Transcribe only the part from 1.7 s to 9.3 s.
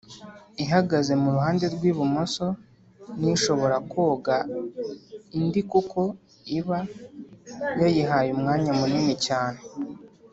rw ibumoso nishobora kugonga indi kuko iba yayihaye umwanya munini